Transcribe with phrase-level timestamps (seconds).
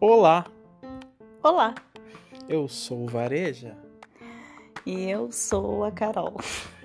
[0.00, 0.46] Olá,
[1.42, 1.74] Olá,
[2.48, 3.76] eu sou o Vareja
[4.86, 6.36] e eu sou a Carol.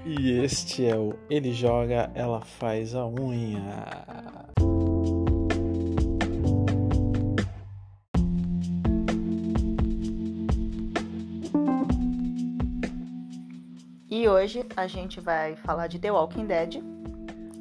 [0.05, 4.12] e este é o Ele Joga, Ela Faz a Unha.
[14.43, 16.83] Hoje a gente vai falar de The Walking Dead,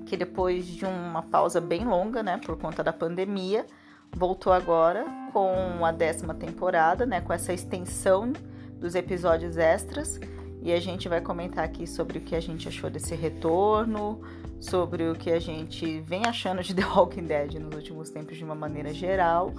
[0.04, 3.64] que depois de uma pausa bem longa, né, por conta da pandemia,
[4.10, 8.32] voltou agora com a décima temporada, né, com essa extensão
[8.80, 10.18] dos episódios extras.
[10.60, 14.20] E a gente vai comentar aqui sobre o que a gente achou desse retorno,
[14.60, 18.42] sobre o que a gente vem achando de The Walking Dead nos últimos tempos de
[18.42, 19.52] uma maneira geral,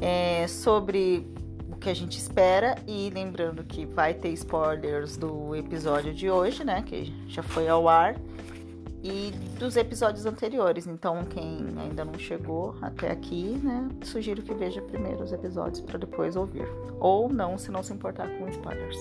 [0.00, 1.26] é, sobre
[1.84, 6.80] que a gente espera e lembrando que vai ter spoilers do episódio de hoje, né,
[6.80, 8.16] que já foi ao ar
[9.02, 10.86] e dos episódios anteriores.
[10.86, 15.98] Então, quem ainda não chegou até aqui, né, sugiro que veja primeiro os episódios para
[15.98, 16.66] depois ouvir.
[16.98, 18.96] Ou não, se não se importar com spoilers.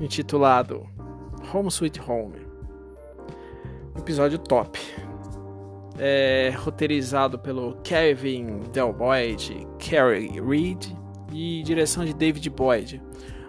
[0.00, 0.88] intitulado
[1.52, 2.38] Home Sweet Home.
[3.96, 4.80] Episódio top.
[5.98, 10.86] É roteirizado pelo Kevin Del Boyd, Carrie Reed
[11.30, 13.02] e direção de David Boyd.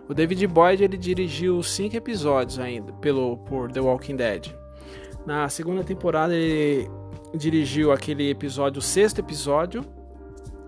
[0.09, 4.53] O David Boyd ele dirigiu cinco episódios ainda pelo por The Walking Dead.
[5.25, 6.89] Na segunda temporada ele
[7.33, 9.85] dirigiu aquele episódio, o sexto episódio,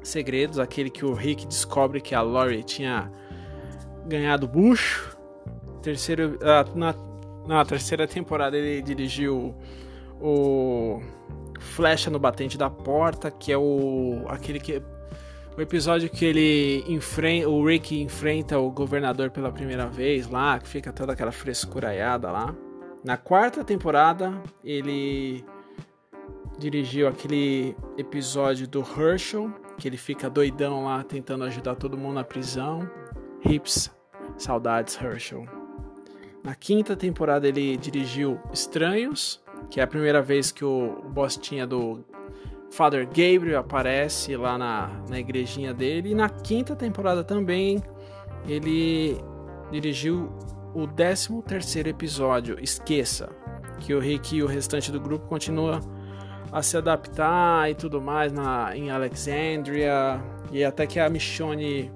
[0.02, 3.10] Segredos, aquele que o Rick descobre que a Lori tinha
[4.06, 5.13] ganhado bucho.
[5.84, 6.96] Terceiro, ah, na,
[7.46, 9.54] na terceira temporada ele dirigiu
[10.20, 11.02] o
[11.60, 14.82] Flecha no Batente da Porta, que é o aquele que
[15.58, 20.68] o episódio que ele enfrenta, o Rick enfrenta o governador pela primeira vez lá, que
[20.68, 22.56] fica toda aquela frescuraiada lá.
[23.04, 25.46] Na quarta temporada, ele
[26.58, 32.24] dirigiu aquele episódio do Herschel, que ele fica doidão lá tentando ajudar todo mundo na
[32.24, 32.90] prisão.
[33.46, 33.92] Hips,
[34.38, 35.63] saudades Herschel.
[36.44, 42.04] Na quinta temporada ele dirigiu Estranhos, que é a primeira vez que o, bostinha do
[42.70, 46.12] Father Gabriel aparece lá na, na igrejinha dele.
[46.12, 47.82] E na quinta temporada também
[48.46, 49.18] ele
[49.72, 50.30] dirigiu
[50.76, 53.30] o 13 terceiro episódio, Esqueça,
[53.80, 55.80] que o Rick e o restante do grupo continua
[56.52, 60.22] a se adaptar e tudo mais na, em Alexandria
[60.52, 61.90] e até que a Michonne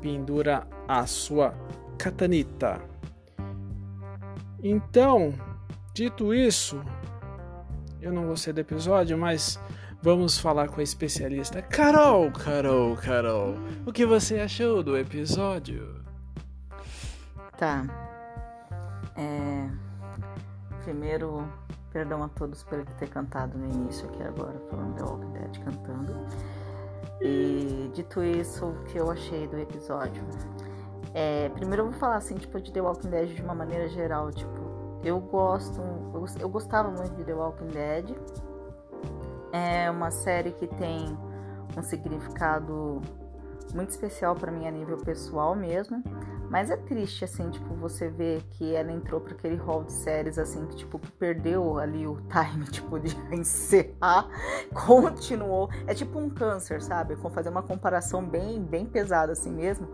[0.00, 1.54] pendura a sua
[1.98, 2.80] katanita.
[4.62, 5.32] Então,
[5.94, 6.82] dito isso,
[8.00, 9.58] eu não gostei do episódio, mas
[10.02, 13.54] vamos falar com a especialista Carol, Carol, Carol.
[13.86, 16.02] O que você achou do episódio?
[17.56, 17.84] Tá.
[19.16, 19.68] É...
[20.82, 21.46] Primeiro,
[21.92, 26.26] perdão a todos por ter cantado no início aqui agora, falando The Walking Dead cantando.
[27.20, 30.22] E dito isso, o que eu achei do episódio?
[31.14, 34.30] É, primeiro eu vou falar assim, tipo, de The Walking Dead de uma maneira geral,
[34.30, 34.68] tipo,
[35.02, 38.16] eu gosto, eu, eu gostava muito de The Walking Dead.
[39.52, 41.16] É uma série que tem
[41.76, 43.00] um significado
[43.74, 46.02] muito especial para mim a nível pessoal mesmo.
[46.50, 50.38] Mas é triste, assim, tipo, você ver que ela entrou para aquele hall de séries,
[50.38, 54.28] assim, que, tipo, perdeu ali o time, tipo, de encerrar,
[54.86, 55.68] continuou.
[55.86, 57.16] É tipo um câncer, sabe?
[57.16, 59.88] Com fazer uma comparação bem, bem pesada, assim mesmo,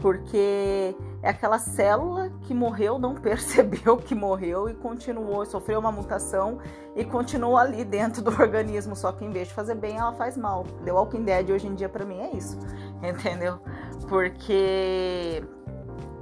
[0.00, 6.58] porque é aquela célula que morreu, não percebeu que morreu e continuou, sofreu uma mutação
[6.96, 10.36] e continuou ali dentro do organismo, só que em vez de fazer bem, ela faz
[10.36, 10.64] mal.
[10.84, 12.58] The Walking Dead hoje em dia, para mim, é isso,
[13.02, 13.60] entendeu?
[14.08, 15.42] Porque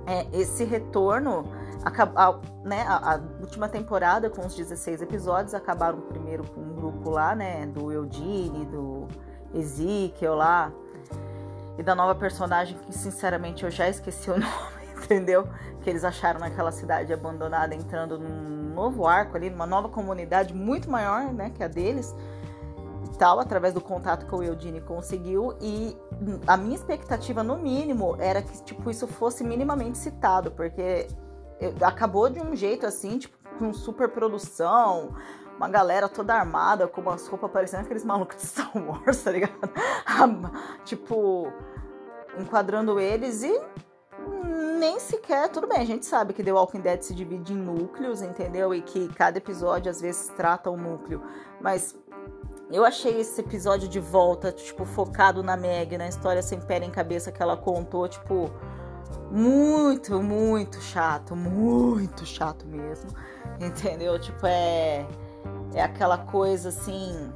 [0.09, 1.45] é, esse retorno,
[1.85, 7.11] a, né, a, a, última temporada com os 16 episódios, acabaram primeiro com um grupo
[7.11, 9.07] lá, né, do Eudine, do
[9.55, 10.73] Ezekiel lá,
[11.77, 15.47] e da nova personagem que sinceramente eu já esqueci o nome, entendeu?
[15.83, 20.91] Que eles acharam naquela cidade abandonada, entrando num novo arco ali, numa nova comunidade muito
[20.91, 22.17] maior, né, que a deles
[23.19, 25.97] tal, através do contato que o Eudine conseguiu, e
[26.47, 31.09] a minha expectativa, no mínimo, era que tipo, isso fosse minimamente citado, porque
[31.81, 35.15] acabou de um jeito assim, tipo, com super produção,
[35.57, 39.53] uma galera toda armada, com umas roupas parecendo aqueles malucos de Star Wars, tá ligado?
[40.85, 41.53] tipo,
[42.39, 43.61] enquadrando eles e
[44.79, 48.23] nem sequer, tudo bem, a gente sabe que The Walking Dead se divide em núcleos,
[48.23, 48.73] entendeu?
[48.73, 51.21] E que cada episódio às vezes trata um núcleo,
[51.61, 51.97] mas
[52.71, 56.91] eu achei esse episódio de volta, tipo, focado na Meg, na história sem pé em
[56.91, 58.51] cabeça que ela contou, tipo,
[59.31, 63.11] muito, muito chato, muito chato mesmo.
[63.61, 64.19] Entendeu?
[64.19, 65.07] Tipo, é
[65.75, 67.33] é aquela coisa assim,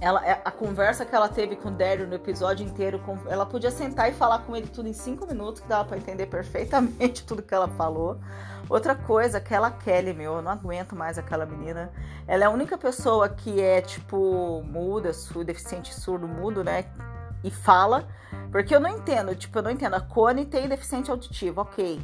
[0.00, 3.70] ela, é, a conversa que ela teve com o Daryl no episódio inteiro, ela podia
[3.70, 7.42] sentar e falar com ele tudo em cinco minutos, que dava para entender perfeitamente tudo
[7.42, 8.18] que ela falou.
[8.72, 11.92] Outra coisa, aquela Kelly, meu, eu não aguento mais aquela menina.
[12.26, 16.86] Ela é a única pessoa que é, tipo, muda, surdo, deficiente surdo, mudo, né?
[17.44, 18.08] E fala.
[18.50, 19.92] Porque eu não entendo, tipo, eu não entendo.
[19.92, 22.00] A Connie tem deficiente auditivo, ok.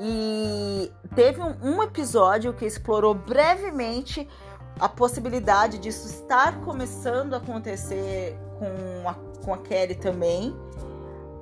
[0.00, 4.28] E teve um, um episódio que explorou brevemente
[4.80, 9.14] a possibilidade disso estar começando a acontecer com a,
[9.44, 10.52] com a Kelly também.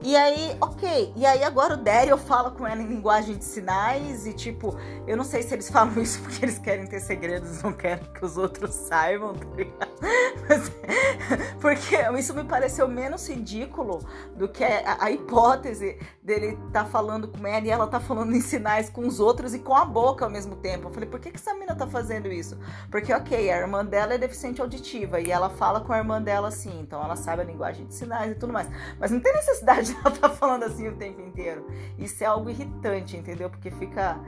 [0.03, 1.13] E aí, ok.
[1.17, 4.77] E aí agora o Daryl fala com ela em linguagem de sinais e tipo,
[5.07, 8.25] eu não sei se eles falam isso porque eles querem ter segredos, não querem que
[8.25, 9.86] os outros saibam, tá ligado?
[11.61, 14.01] Porque isso me pareceu menos ridículo
[14.37, 18.41] do que a, a hipótese dele tá falando com ela e ela tá falando em
[18.41, 20.89] sinais com os outros e com a boca ao mesmo tempo.
[20.89, 22.59] Eu falei, por que, que essa mina tá fazendo isso?
[22.91, 26.49] Porque, ok, a irmã dela é deficiente auditiva e ela fala com a irmã dela
[26.49, 28.69] assim, então ela sabe a linguagem de sinais e tudo mais.
[28.99, 31.67] Mas não tem necessidade ela tá falando assim o tempo inteiro.
[31.99, 33.51] Isso é algo irritante, entendeu?
[33.51, 34.21] Porque fica.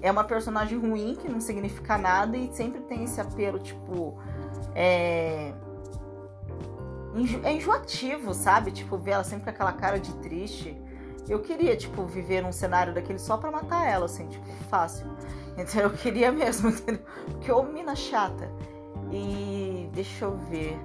[0.00, 4.18] É uma personagem ruim que não significa nada e sempre tem esse apelo, tipo.
[4.74, 5.52] É.
[7.44, 8.70] É enjoativo, sabe?
[8.70, 10.76] Tipo, ver ela sempre com aquela cara de triste.
[11.28, 15.06] Eu queria, tipo, viver num cenário daquele só pra matar ela, assim, tipo, fácil.
[15.54, 17.04] Então eu queria mesmo, entendeu?
[17.26, 18.50] Porque ô mina chata.
[19.10, 20.80] E deixa eu ver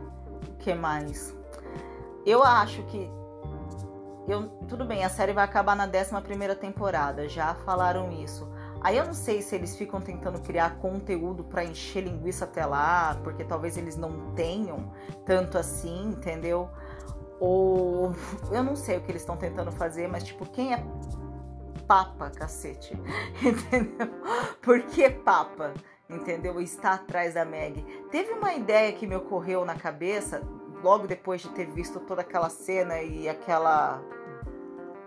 [0.45, 1.33] o que mais.
[2.25, 3.09] Eu acho que
[4.27, 8.45] eu, tudo bem, a série vai acabar na 11 temporada, já falaram isso.
[8.81, 13.19] Aí eu não sei se eles ficam tentando criar conteúdo para encher linguiça até lá,
[13.23, 14.93] porque talvez eles não tenham
[15.25, 16.69] tanto assim, entendeu?
[17.39, 18.13] Ou
[18.51, 20.83] eu não sei o que eles estão tentando fazer, mas tipo, quem é
[21.87, 22.93] papa, cacete?
[23.41, 24.09] Entendeu?
[24.61, 25.73] Por que papa?
[26.09, 26.59] Entendeu?
[26.59, 27.81] Está atrás da Meg.
[28.11, 30.41] Teve uma ideia que me ocorreu na cabeça
[30.83, 34.01] logo depois de ter visto toda aquela cena e aquela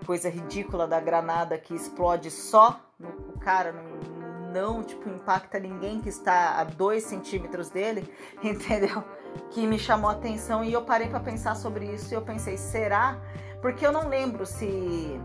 [0.06, 6.08] coisa ridícula da granada que explode só no cara, não, não tipo, impacta ninguém que
[6.08, 9.02] está a dois centímetros dele, entendeu?
[9.50, 12.56] Que me chamou a atenção e eu parei para pensar sobre isso e eu pensei,
[12.56, 13.18] será?
[13.60, 15.20] Porque eu não lembro se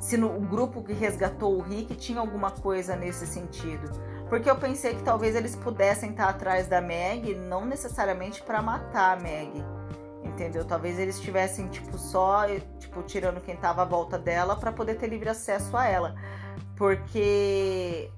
[0.00, 3.88] se no grupo que resgatou o Rick tinha alguma coisa nesse sentido.
[4.28, 9.16] Porque eu pensei que talvez eles pudessem estar atrás da Meg, não necessariamente para matar
[9.16, 9.62] a Meg
[10.32, 10.64] entendeu?
[10.64, 12.46] Talvez eles estivessem tipo só,
[12.78, 16.14] tipo tirando quem tava à volta dela para poder ter livre acesso a ela.
[16.82, 18.10] Porque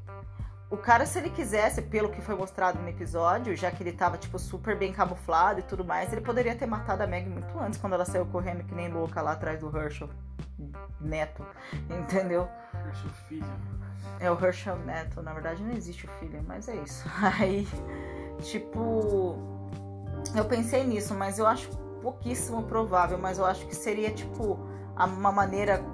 [0.70, 4.16] o cara se ele quisesse, pelo que foi mostrado no episódio, já que ele tava
[4.16, 7.78] tipo super bem camuflado e tudo mais, ele poderia ter matado a Meg muito antes
[7.78, 10.08] quando ela saiu correndo que nem louca lá atrás do Herschel
[10.98, 11.46] Neto,
[11.90, 12.48] entendeu?
[12.86, 13.44] Herschel filho.
[14.18, 17.06] É o Herschel Neto, na verdade não existe o filho, mas é isso.
[17.38, 17.68] Aí,
[18.40, 19.36] tipo,
[20.34, 21.68] eu pensei nisso, mas eu acho
[22.00, 24.58] pouquíssimo provável, mas eu acho que seria tipo
[24.96, 25.84] uma maneira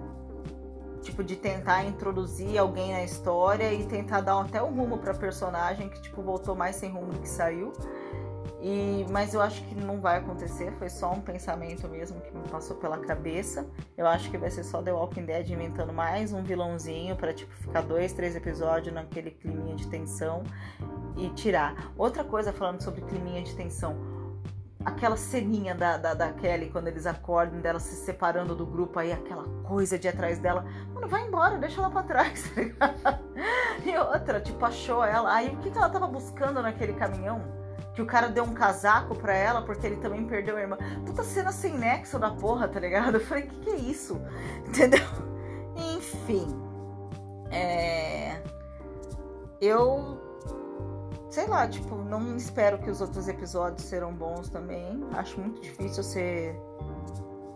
[1.01, 5.89] tipo de tentar introduzir alguém na história e tentar dar até um rumo para personagem
[5.89, 7.73] que tipo voltou mais sem rumo do que saiu.
[8.63, 12.47] E, mas eu acho que não vai acontecer, foi só um pensamento mesmo que me
[12.49, 13.67] passou pela cabeça.
[13.97, 17.53] Eu acho que vai ser só The Walking Dead inventando mais um vilãozinho para tipo
[17.55, 20.43] ficar dois, três episódios naquele climinha de tensão
[21.17, 21.91] e tirar.
[21.97, 23.97] Outra coisa falando sobre climinha de tensão,
[24.85, 29.13] aquela ceninha da, da, da, Kelly quando eles acordam, dela se separando do grupo, aí
[29.13, 30.65] aquela coisa de atrás dela.
[30.95, 33.21] Mano, vai embora, deixa ela pra trás, tá
[33.85, 35.33] E outra, tipo, achou ela.
[35.33, 37.61] Aí o que, que ela tava buscando naquele caminhão?
[37.95, 40.79] que o cara deu um casaco pra ela porque ele também perdeu a irmã.
[41.05, 43.17] Puta cena sem nexo da porra, tá ligado?
[43.17, 44.21] Eu falei, que que é isso?
[44.67, 45.07] Entendeu?
[45.77, 46.47] Enfim.
[47.51, 48.41] É...
[49.61, 50.30] Eu.
[51.31, 55.03] Sei lá, tipo, não espero que os outros episódios serão bons também.
[55.13, 56.57] Acho muito difícil ser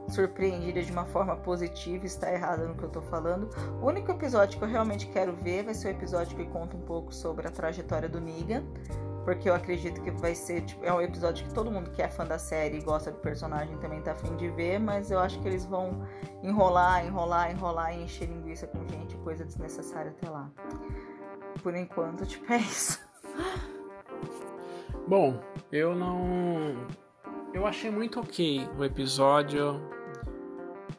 [0.08, 3.50] surpreendida de uma forma positiva e estar errada no que eu tô falando.
[3.82, 6.82] O único episódio que eu realmente quero ver vai ser o episódio que conta um
[6.82, 8.62] pouco sobre a trajetória do Negan
[9.24, 12.08] porque eu acredito que vai ser, tipo, é um episódio que todo mundo que é
[12.08, 15.40] fã da série e gosta do personagem também tá afim de ver, mas eu acho
[15.40, 16.06] que eles vão
[16.42, 20.50] enrolar, enrolar, enrolar e encher linguiça com gente, coisa desnecessária até lá.
[21.62, 23.00] Por enquanto, tipo, é isso.
[25.06, 25.38] Bom,
[25.70, 26.86] eu não.
[27.52, 29.80] Eu achei muito ok o episódio.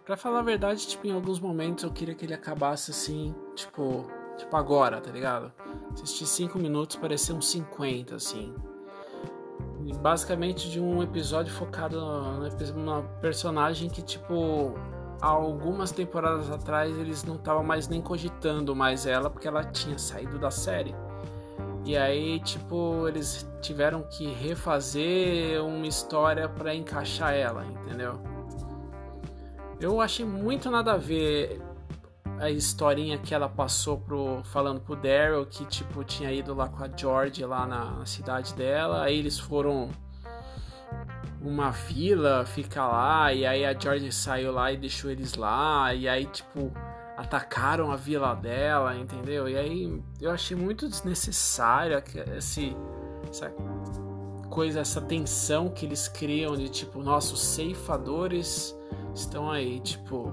[0.05, 4.05] Pra falar a verdade, tipo, em alguns momentos eu queria que ele acabasse assim, tipo,
[4.37, 5.51] tipo agora, tá ligado?
[5.91, 8.53] Assistir 5 minutos parecia uns 50, assim.
[9.83, 11.99] E basicamente de um episódio focado
[12.75, 14.75] numa personagem que, tipo,
[15.21, 19.97] há algumas temporadas atrás eles não estavam mais nem cogitando mais ela porque ela tinha
[19.97, 20.93] saído da série.
[21.85, 28.19] E aí, tipo, eles tiveram que refazer uma história para encaixar ela, entendeu?
[29.79, 31.61] Eu achei muito nada a ver
[32.39, 36.83] a historinha que ela passou pro falando pro Daryl que tipo tinha ido lá com
[36.83, 39.89] a George lá na, na cidade dela, aí eles foram
[41.41, 46.07] uma vila ficar lá e aí a George saiu lá e deixou eles lá e
[46.07, 46.71] aí tipo
[47.17, 49.47] atacaram a vila dela, entendeu?
[49.47, 52.01] E aí eu achei muito desnecessário
[52.35, 52.75] esse
[53.29, 53.51] essa
[54.49, 58.77] coisa, essa tensão que eles criam de tipo, nossos ceifadores
[59.13, 60.31] estão aí, tipo,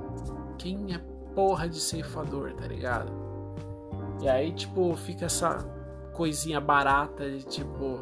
[0.59, 0.99] quem é
[1.35, 3.11] porra de ceifador, tá ligado?
[4.21, 5.59] E aí, tipo, fica essa
[6.13, 7.99] coisinha barata de tipo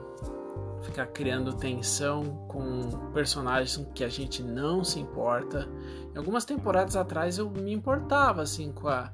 [0.82, 5.68] ficar criando tensão com personagens que a gente não se importa.
[6.14, 9.12] Em algumas temporadas atrás eu me importava assim com a,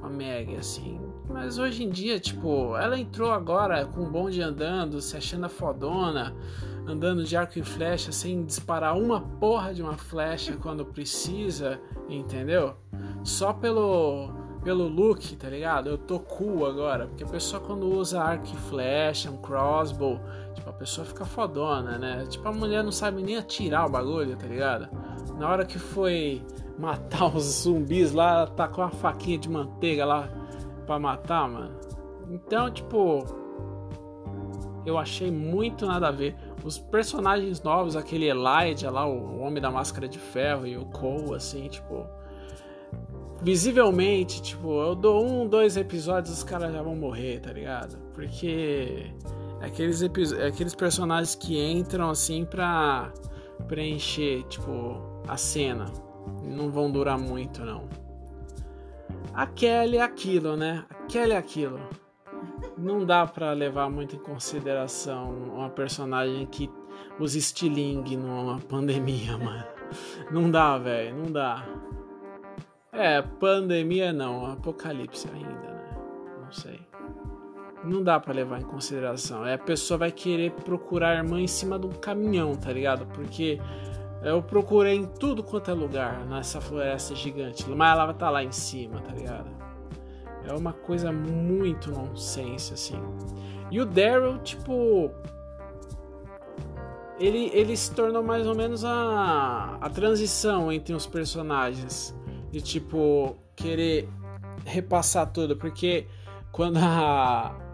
[0.00, 1.00] com a Meg, assim.
[1.28, 5.48] Mas hoje em dia, tipo, ela entrou agora com um bonde andando, se achando a
[5.48, 6.34] fodona,
[6.86, 12.76] andando de arco e flecha sem disparar uma porra de uma flecha quando precisa, entendeu?
[13.26, 14.30] só pelo
[14.66, 15.88] pelo look, tá ligado?
[15.88, 20.18] Eu tô cool agora, porque a pessoa quando usa arco e flecha, um crossbow,
[20.54, 22.26] tipo, a pessoa fica fodona, né?
[22.28, 24.88] Tipo, a mulher não sabe nem atirar o bagulho, tá ligado?
[25.38, 26.42] Na hora que foi
[26.76, 30.28] matar os zumbis lá, ela tá com uma faquinha de manteiga lá
[30.84, 31.76] pra matar, mano.
[32.28, 33.24] Então, tipo,
[34.84, 36.34] eu achei muito nada a ver.
[36.64, 41.36] Os personagens novos, aquele Elijah lá, o Homem da Máscara de Ferro e o Cole,
[41.36, 42.04] assim, tipo
[43.42, 47.98] visivelmente, tipo, eu dou um, dois episódios os caras já vão morrer, tá ligado?
[48.12, 49.12] Porque
[49.60, 53.12] aqueles, aqueles personagens que entram assim pra
[53.68, 55.86] preencher, tipo, a cena.
[56.42, 57.88] Não vão durar muito, não.
[59.32, 60.84] A Kelly é aquilo, né?
[60.90, 61.80] A Kelly é aquilo.
[62.76, 66.70] Não dá para levar muito em consideração uma personagem que
[67.18, 69.64] usa estilingue numa pandemia, mano.
[70.30, 71.66] Não dá, velho, não dá.
[72.96, 75.96] É, pandemia não, apocalipse ainda, né?
[76.42, 76.80] Não sei.
[77.84, 79.46] Não dá para levar em consideração.
[79.46, 83.06] É, a pessoa vai querer procurar a irmã em cima de um caminhão, tá ligado?
[83.08, 83.60] Porque
[84.22, 88.50] eu procurei em tudo quanto é lugar nessa floresta gigante, mas ela tá lá em
[88.50, 89.50] cima, tá ligado?
[90.46, 92.98] É uma coisa muito nonsense, assim.
[93.70, 95.10] E o Daryl, tipo.
[97.18, 102.14] Ele, ele se tornou mais ou menos a, a transição entre os personagens
[102.50, 104.08] de tipo querer
[104.64, 106.06] repassar tudo, porque
[106.52, 107.66] quando a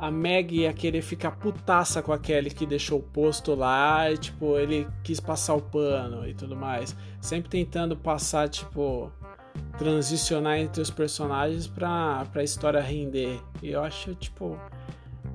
[0.00, 4.16] a Meg ia querer ficar putaça com a Kelly que deixou o posto lá, e
[4.16, 6.96] tipo, ele quis passar o pano e tudo mais.
[7.20, 9.12] Sempre tentando passar, tipo,
[9.76, 13.38] transicionar entre os personagens pra, pra história render.
[13.62, 14.58] E eu acho, tipo,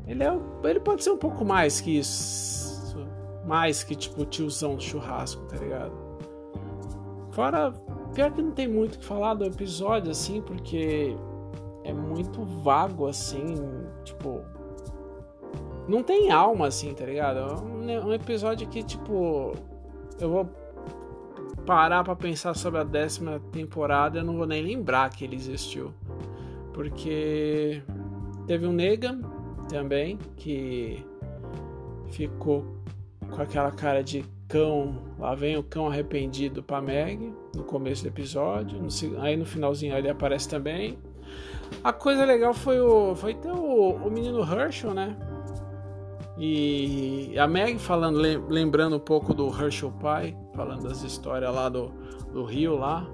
[0.07, 3.05] ele, é, ele pode ser um pouco mais que isso.
[3.45, 5.93] Mais que, tipo, tiozão do churrasco, tá ligado?
[7.31, 7.71] Fora
[8.15, 11.13] Pior que não tem muito o que falar do episódio, assim, porque
[11.83, 13.55] é muito vago, assim,
[14.05, 14.41] tipo.
[15.85, 17.39] não tem alma, assim, tá ligado?
[17.89, 19.51] É um, episódio que, tipo,
[20.17, 20.49] eu vou
[21.65, 25.93] parar para pensar sobre a décima temporada, eu não vou nem lembrar que ele existiu.
[26.73, 27.83] Porque
[28.47, 29.19] teve um Negan
[29.67, 31.05] também que
[32.11, 32.65] ficou
[33.29, 38.07] com aquela cara de cão, lá vem o cão arrependido pra Meg no começo do
[38.07, 40.97] episódio, no, aí no finalzinho ele aparece também.
[41.83, 45.17] A coisa legal foi o foi ter o, o menino Herschel, né?
[46.37, 51.91] E a Meg falando, lembrando um pouco do Herschel pai, falando das histórias lá do,
[52.31, 53.07] do Rio lá.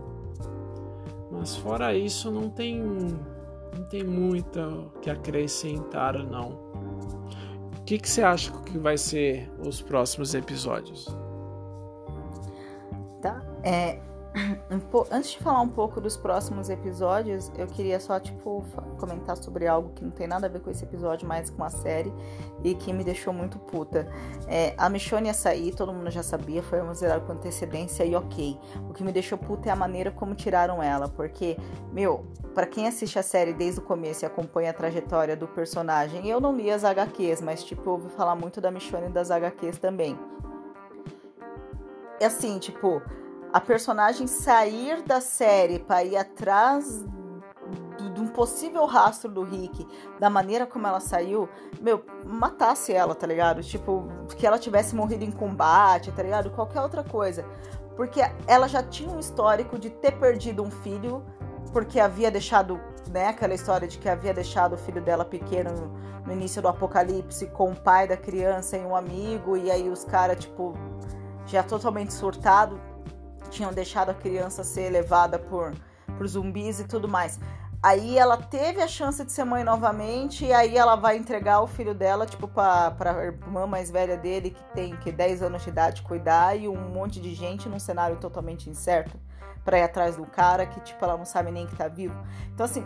[1.31, 6.71] Mas fora isso não tem não tem muito que acrescentar não.
[7.77, 11.07] O que, que você acha que vai ser os próximos episódios?
[13.63, 13.99] É,
[15.11, 18.63] Antes de falar um pouco dos próximos episódios, eu queria só, tipo,
[18.97, 21.69] comentar sobre algo que não tem nada a ver com esse episódio, mas com a
[21.69, 22.13] série,
[22.63, 24.07] e que me deixou muito puta.
[24.47, 28.57] É, a Michonne ia sair, todo mundo já sabia, foi anunciado com antecedência e ok.
[28.89, 31.57] O que me deixou puta é a maneira como tiraram ela, porque,
[31.91, 36.27] meu, para quem assiste a série desde o começo e acompanha a trajetória do personagem,
[36.27, 40.17] eu não li as HQs, mas, tipo, ouvi falar muito da Michonne das HQs também.
[42.19, 43.01] É assim, tipo
[43.53, 47.05] a personagem sair da série para ir atrás
[48.13, 49.87] de um possível rastro do Rick,
[50.19, 51.47] da maneira como ela saiu,
[51.79, 53.61] meu, matasse ela, tá ligado?
[53.61, 56.49] Tipo, que ela tivesse morrido em combate, tá ligado?
[56.51, 57.45] Qualquer outra coisa.
[57.95, 61.23] Porque ela já tinha um histórico de ter perdido um filho,
[61.71, 62.79] porque havia deixado,
[63.09, 65.91] né, aquela história de que havia deixado o filho dela pequeno
[66.25, 70.03] no início do apocalipse com o pai da criança e um amigo, e aí os
[70.03, 70.73] caras, tipo,
[71.45, 72.79] já totalmente surtado
[73.51, 75.73] tinham deixado a criança ser levada por,
[76.17, 77.39] por zumbis e tudo mais.
[77.83, 81.67] Aí ela teve a chance de ser mãe novamente, e aí ela vai entregar o
[81.67, 85.69] filho dela, tipo, pra, pra irmã mais velha dele, que tem que 10 anos de
[85.69, 89.19] idade, cuidar, e um monte de gente num cenário totalmente incerto,
[89.65, 92.15] pra ir atrás do cara que, tipo, ela não sabe nem que tá vivo.
[92.53, 92.85] Então, assim,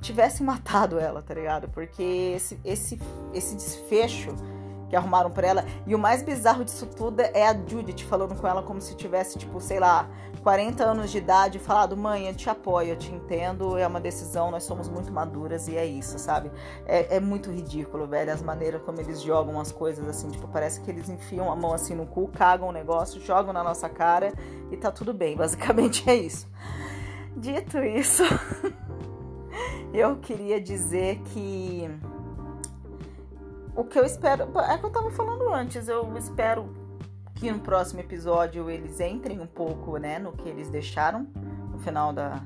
[0.00, 1.68] tivesse matado ela, tá ligado?
[1.68, 2.02] Porque
[2.34, 3.00] esse, esse,
[3.32, 4.34] esse desfecho
[4.92, 5.64] que arrumaram para ela.
[5.86, 9.38] E o mais bizarro disso tudo é a Judith falando com ela como se tivesse,
[9.38, 10.06] tipo, sei lá,
[10.42, 14.50] 40 anos de idade, falado: mãe, eu te apoio, eu te entendo, é uma decisão,
[14.50, 16.52] nós somos muito maduras e é isso, sabe?
[16.84, 20.82] É, é muito ridículo, velho, as maneiras como eles jogam as coisas assim, tipo, parece
[20.82, 24.34] que eles enfiam a mão assim no cu, cagam o negócio, jogam na nossa cara
[24.70, 26.46] e tá tudo bem, basicamente é isso.
[27.34, 28.24] Dito isso,
[29.94, 31.88] eu queria dizer que
[33.74, 34.48] o que eu espero.
[34.68, 36.72] É que eu tava falando antes, eu espero
[37.34, 41.26] que no próximo episódio eles entrem um pouco, né, no que eles deixaram
[41.70, 42.40] no final da.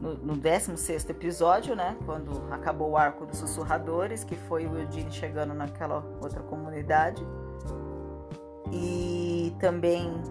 [0.00, 1.96] No, no 16 episódio, né?
[2.04, 7.26] Quando acabou o arco dos sussurradores, que foi o Eugene chegando naquela outra comunidade.
[8.70, 10.22] E também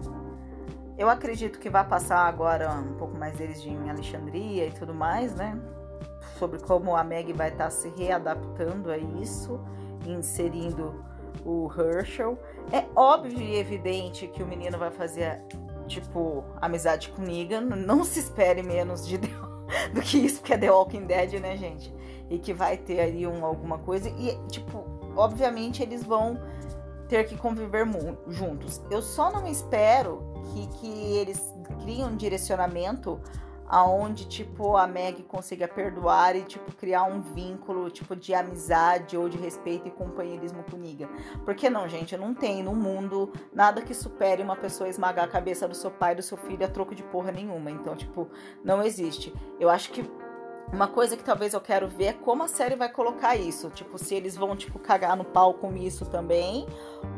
[0.96, 5.34] eu acredito que vai passar agora um pouco mais deles de Alexandria e tudo mais,
[5.34, 5.60] né?
[6.38, 9.60] Sobre como a Meg vai estar tá se readaptando a isso
[10.10, 11.04] inserindo
[11.44, 12.38] o Herschel.
[12.72, 15.42] É óbvio e evidente que o menino vai fazer,
[15.86, 17.60] tipo, amizade com Negan.
[17.60, 19.18] Não se espere menos de
[19.92, 21.94] do que isso, porque é The Walking Dead, né, gente?
[22.28, 24.08] E que vai ter aí um, alguma coisa.
[24.08, 24.84] E, tipo,
[25.16, 26.40] obviamente eles vão
[27.08, 27.86] ter que conviver
[28.28, 28.80] juntos.
[28.90, 33.20] Eu só não espero que, que eles criem um direcionamento
[33.68, 39.28] aonde tipo a Meg consiga perdoar e tipo criar um vínculo tipo de amizade ou
[39.28, 41.08] de respeito e companheirismo com Niga.
[41.44, 45.66] Porque não, gente, não tem no mundo nada que supere uma pessoa esmagar a cabeça
[45.66, 47.70] do seu pai do seu filho a troco de porra nenhuma.
[47.70, 48.28] Então, tipo,
[48.64, 49.34] não existe.
[49.58, 50.08] Eu acho que
[50.72, 53.70] uma coisa que talvez eu quero ver é como a série vai colocar isso.
[53.70, 56.66] Tipo, se eles vão, tipo, cagar no pau com isso também.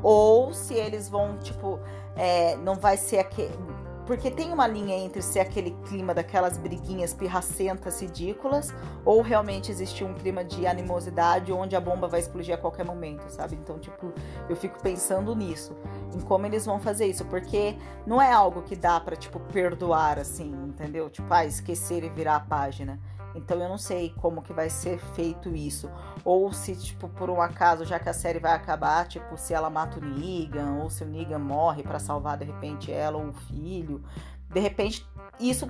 [0.03, 1.81] Ou se eles vão, tipo,
[2.17, 3.78] é, não vai ser aquele
[4.09, 10.03] porque tem uma linha entre ser aquele clima daquelas briguinhas pirracentas, ridículas, ou realmente existir
[10.03, 13.55] um clima de animosidade onde a bomba vai explodir a qualquer momento, sabe?
[13.57, 14.11] Então, tipo,
[14.49, 15.77] eu fico pensando nisso,
[16.17, 20.19] em como eles vão fazer isso, porque não é algo que dá para tipo, perdoar,
[20.19, 21.11] assim, entendeu?
[21.11, 22.99] Tipo, ah, esquecer e virar a página.
[23.39, 25.91] Então eu não sei como que vai ser feito isso.
[26.25, 29.71] Ou se, tipo, por um acaso, já que a série vai acabar, tipo, se ela
[29.71, 33.33] mata o Negan, ou se o Negan morre para salvar de repente ela ou o
[33.33, 34.03] filho.
[34.51, 35.07] De repente,
[35.39, 35.69] isso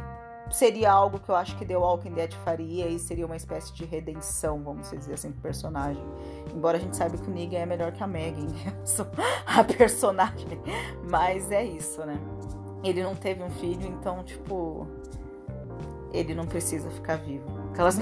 [0.50, 3.84] seria algo que eu acho que The Walking Dead faria e seria uma espécie de
[3.84, 6.02] redenção, vamos dizer assim, do personagem.
[6.54, 8.46] Embora a gente saiba que o Negan é melhor que a Megan,
[9.46, 10.58] a personagem.
[11.08, 12.18] Mas é isso, né?
[12.82, 14.86] Ele não teve um filho, então, tipo,
[16.12, 17.57] ele não precisa ficar vivo.
[17.70, 17.98] Aquelas.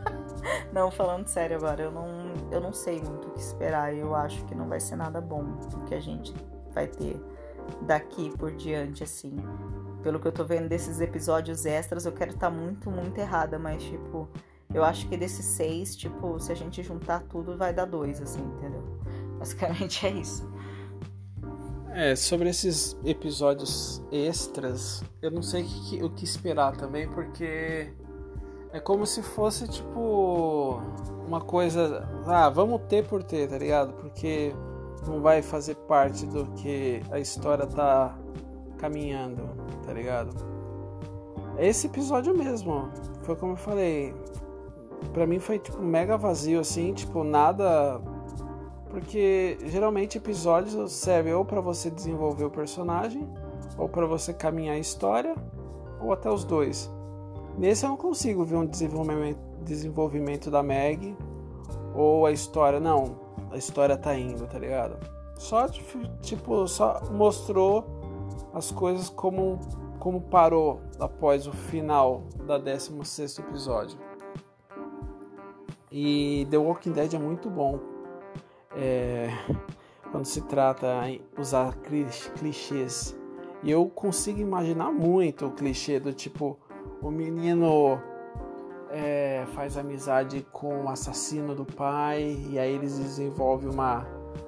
[0.72, 2.06] não, falando sério agora, eu não.
[2.50, 3.94] eu não sei muito o que esperar.
[3.94, 6.34] Eu acho que não vai ser nada bom o que a gente
[6.72, 7.20] vai ter
[7.82, 9.36] daqui por diante, assim.
[10.02, 13.58] Pelo que eu tô vendo desses episódios extras, eu quero estar tá muito, muito errada,
[13.58, 14.28] mas, tipo,
[14.72, 18.40] eu acho que desses seis, tipo, se a gente juntar tudo, vai dar dois, assim,
[18.40, 18.82] entendeu?
[19.38, 20.48] Basicamente é isso.
[21.92, 27.92] É, sobre esses episódios extras, eu não sei o que, o que esperar também, porque
[28.72, 30.80] é como se fosse tipo
[31.26, 32.08] uma coisa.
[32.26, 33.92] Ah, vamos ter por ter, tá ligado?
[33.94, 34.54] Porque
[35.06, 38.16] não vai fazer parte do que a história tá
[38.78, 39.42] caminhando,
[39.84, 40.34] tá ligado?
[41.58, 42.88] Esse episódio mesmo,
[43.22, 44.14] foi como eu falei.
[45.12, 48.00] Pra mim foi tipo mega vazio assim, tipo, nada.
[48.88, 53.28] Porque geralmente episódios servem ou para você desenvolver o personagem,
[53.78, 55.34] ou para você caminhar a história,
[56.00, 56.90] ou até os dois.
[57.60, 61.14] Nesse eu não consigo ver um desenvolvimento, desenvolvimento da Meg
[61.94, 63.20] ou a história, não,
[63.50, 64.96] a história tá indo, tá ligado?
[65.36, 65.68] Só
[66.22, 67.84] tipo, só mostrou
[68.54, 69.60] as coisas como
[69.98, 73.98] como parou após o final da 16 episódio.
[75.92, 77.78] E The Walking Dead é muito bom.
[78.74, 79.28] É,
[80.10, 81.76] quando se trata em usar
[82.38, 83.14] clichês.
[83.62, 86.58] E eu consigo imaginar muito o clichê do tipo
[87.02, 88.00] o menino
[88.90, 94.06] é, faz amizade com o assassino do pai e aí eles desenvolvem uma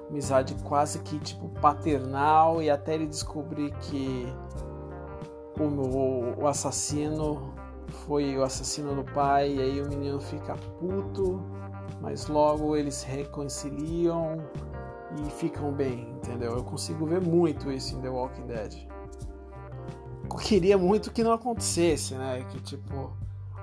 [0.09, 4.27] amizade quase que tipo paternal e até ele descobrir que
[5.59, 7.53] o, o, o assassino
[8.05, 11.41] foi o assassino do pai e aí o menino fica puto,
[12.01, 14.37] mas logo eles reconciliam
[15.25, 16.53] e ficam bem, entendeu?
[16.57, 18.92] Eu consigo ver muito isso em The Walking Dead
[20.37, 22.45] queria muito que não acontecesse, né?
[22.49, 23.15] Que tipo,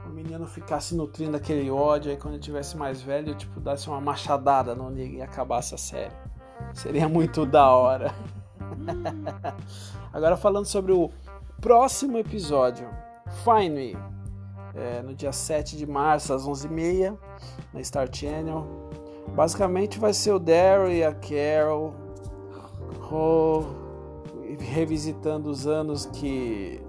[0.07, 4.01] o menino ficasse nutrindo aquele ódio, aí quando ele tivesse mais velho, tipo, desse uma
[4.01, 6.15] machadada no Negan e acabasse a série.
[6.75, 8.15] Seria muito da hora.
[10.13, 11.11] Agora falando sobre o
[11.61, 12.89] próximo episódio,
[13.45, 13.97] Fine
[14.75, 17.17] é, no dia 7 de março, às 11h30,
[17.73, 18.67] na Star Channel.
[19.35, 21.95] Basicamente vai ser o Daryl e a Carol.
[23.13, 23.80] Oh,
[24.59, 26.81] revisitando os anos que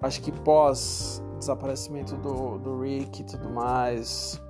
[0.00, 4.40] acho que pós desaparecimento do, do Rick e tudo mais.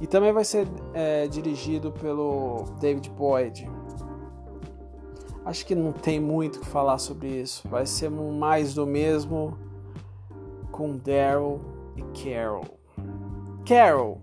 [0.00, 3.70] E também vai ser é, dirigido pelo David Boyd.
[5.44, 7.68] Acho que não tem muito o que falar sobre isso.
[7.68, 9.56] Vai ser mais do mesmo
[10.72, 11.60] com Daryl
[11.96, 12.64] e Carol.
[13.64, 14.20] Carol,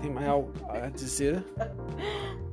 [0.00, 1.44] tem mais algo a dizer?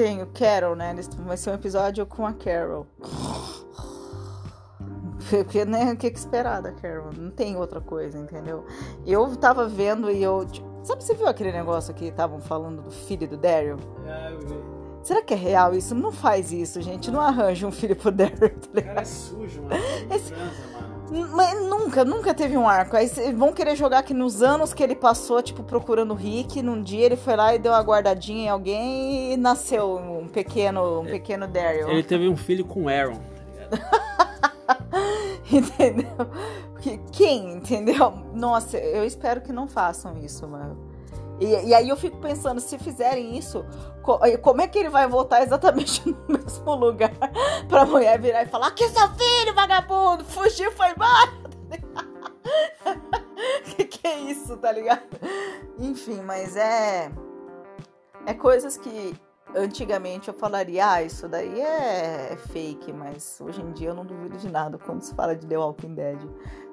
[0.00, 0.96] Tenho, Carol, né?
[1.26, 2.86] Vai ser um episódio com a Carol.
[5.28, 7.10] Porque, né, o que, que esperar da Carol?
[7.14, 8.64] Não tem outra coisa, entendeu?
[9.06, 10.46] Eu tava vendo e eu.
[10.46, 13.76] Tipo, sabe, você viu aquele negócio que estavam falando do filho do Daryl?
[14.06, 14.54] É, eu vi.
[15.02, 15.94] Será que é real isso?
[15.94, 17.10] Não faz isso, gente.
[17.10, 18.38] Não arranja um filho pro Daryl.
[18.38, 19.74] Tá o cara é sujo, mano.
[20.10, 20.32] Esse...
[20.32, 20.89] Transa, mano.
[21.10, 22.96] Mas nunca, nunca teve um arco.
[22.96, 26.82] Aí vão querer jogar que nos anos que ele passou, tipo, procurando o Rick, num
[26.82, 31.06] dia ele foi lá e deu uma guardadinha em alguém e nasceu um pequeno, um
[31.06, 31.88] é, pequeno Daryl.
[31.88, 33.18] Ele teve um filho com Aaron,
[33.70, 34.80] tá
[35.50, 36.30] entendeu?
[37.12, 38.12] Quem, entendeu?
[38.32, 40.89] Nossa, eu espero que não façam isso, mano.
[41.40, 43.64] E, e, aí eu fico pensando, se fizerem isso,
[44.42, 47.12] como é que ele vai voltar exatamente no mesmo lugar
[47.66, 51.40] pra mulher virar e falar: Aqui seu filho, vagabundo, fugiu, foi embora.
[53.64, 55.02] que que é isso, tá ligado?
[55.78, 57.10] Enfim, mas é.
[58.26, 59.14] É coisas que
[59.54, 64.36] antigamente eu falaria, ah, isso daí é fake, mas hoje em dia eu não duvido
[64.36, 66.18] de nada quando se fala de The Walking Dead.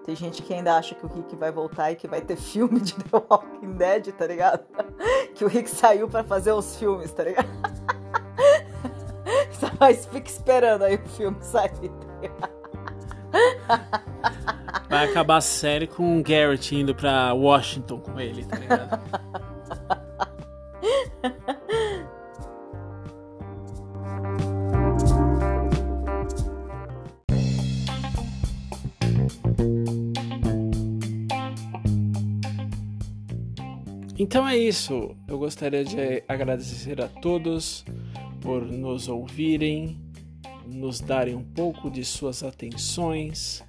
[0.08, 2.80] Tem gente que ainda acha que o Rick vai voltar e que vai ter filme
[2.80, 4.64] de The Walking Dead, tá ligado?
[5.36, 7.48] Que o Rick saiu para fazer os filmes, tá ligado?
[9.80, 12.58] Mas fica esperando aí o filme sair, tá ligado?
[14.90, 19.00] Vai acabar a série com o Garrett indo pra Washington com ele, tá ligado?
[34.28, 35.16] Então é isso.
[35.26, 37.86] Eu gostaria de agradecer a todos
[38.42, 39.98] por nos ouvirem,
[40.66, 43.64] nos darem um pouco de suas atenções.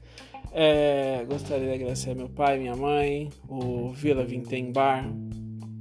[0.51, 5.09] É, gostaria de agradecer meu pai, minha mãe, o Vila Vintém Bar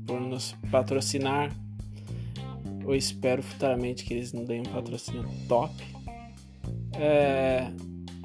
[0.05, 1.51] por nos patrocinar.
[2.79, 5.73] Eu espero futuramente que eles nos deem um patrocínio top.
[6.93, 7.71] É,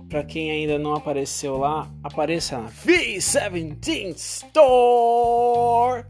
[0.07, 6.05] para quem ainda não apareceu lá, apareça na V17 Store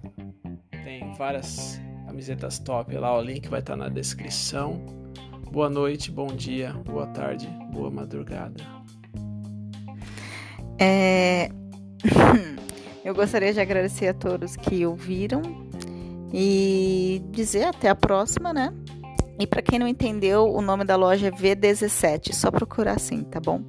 [1.23, 4.85] várias camisetas top lá, o link vai estar na descrição.
[5.53, 8.61] Boa noite, bom dia, boa tarde, boa madrugada.
[10.81, 11.49] É...
[13.05, 15.43] Eu gostaria de agradecer a todos que ouviram
[16.33, 18.75] e dizer até a próxima, né?
[19.39, 23.39] E para quem não entendeu, o nome da loja é V17, só procurar assim, tá
[23.39, 23.63] bom?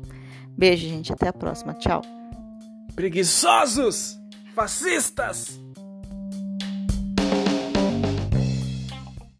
[0.57, 1.75] Beijo, gente, até a próxima.
[1.75, 2.01] Tchau.
[2.95, 4.19] Preguiçosos!
[4.55, 5.62] Fascistas!